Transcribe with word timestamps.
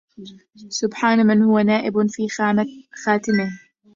سبحان 0.69 1.25
من 1.27 1.41
هو 1.41 1.59
نائب 1.59 1.93
في 2.09 2.27
خاتمه 3.05 3.51